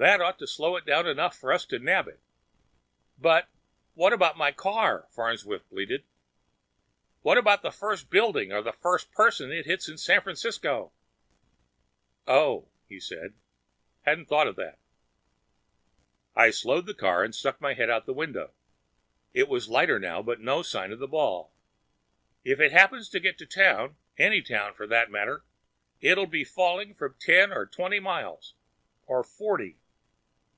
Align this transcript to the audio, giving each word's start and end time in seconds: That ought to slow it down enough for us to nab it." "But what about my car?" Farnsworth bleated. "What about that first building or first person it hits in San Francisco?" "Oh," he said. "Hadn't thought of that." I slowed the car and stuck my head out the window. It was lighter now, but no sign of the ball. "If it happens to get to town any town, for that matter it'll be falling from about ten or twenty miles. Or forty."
That 0.00 0.20
ought 0.20 0.38
to 0.38 0.46
slow 0.46 0.76
it 0.76 0.86
down 0.86 1.08
enough 1.08 1.36
for 1.36 1.52
us 1.52 1.64
to 1.66 1.80
nab 1.80 2.06
it." 2.06 2.20
"But 3.18 3.48
what 3.94 4.12
about 4.12 4.36
my 4.38 4.52
car?" 4.52 5.08
Farnsworth 5.10 5.68
bleated. 5.70 6.04
"What 7.22 7.36
about 7.36 7.62
that 7.62 7.74
first 7.74 8.08
building 8.08 8.52
or 8.52 8.62
first 8.74 9.10
person 9.10 9.50
it 9.50 9.66
hits 9.66 9.88
in 9.88 9.98
San 9.98 10.20
Francisco?" 10.20 10.92
"Oh," 12.28 12.68
he 12.88 13.00
said. 13.00 13.34
"Hadn't 14.02 14.26
thought 14.26 14.46
of 14.46 14.54
that." 14.54 14.78
I 16.36 16.52
slowed 16.52 16.86
the 16.86 16.94
car 16.94 17.24
and 17.24 17.34
stuck 17.34 17.60
my 17.60 17.74
head 17.74 17.90
out 17.90 18.06
the 18.06 18.12
window. 18.14 18.52
It 19.34 19.48
was 19.48 19.68
lighter 19.68 19.98
now, 19.98 20.22
but 20.22 20.38
no 20.38 20.62
sign 20.62 20.92
of 20.92 21.00
the 21.00 21.08
ball. 21.08 21.52
"If 22.44 22.60
it 22.60 22.70
happens 22.70 23.08
to 23.08 23.18
get 23.18 23.36
to 23.38 23.46
town 23.46 23.96
any 24.16 24.42
town, 24.42 24.74
for 24.74 24.86
that 24.86 25.10
matter 25.10 25.44
it'll 26.00 26.26
be 26.26 26.44
falling 26.44 26.94
from 26.94 27.06
about 27.10 27.20
ten 27.20 27.52
or 27.52 27.66
twenty 27.66 27.98
miles. 27.98 28.54
Or 29.04 29.24
forty." 29.24 29.80